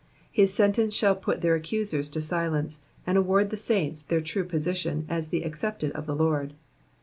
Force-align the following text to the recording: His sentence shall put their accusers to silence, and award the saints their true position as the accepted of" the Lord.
His 0.31 0.51
sentence 0.51 0.95
shall 0.95 1.13
put 1.15 1.41
their 1.41 1.53
accusers 1.53 2.09
to 2.09 2.21
silence, 2.21 2.79
and 3.05 3.19
award 3.19 3.51
the 3.51 3.55
saints 3.55 4.01
their 4.01 4.19
true 4.19 4.45
position 4.45 5.05
as 5.07 5.27
the 5.27 5.43
accepted 5.43 5.91
of" 5.91 6.07
the 6.07 6.15
Lord. 6.15 6.53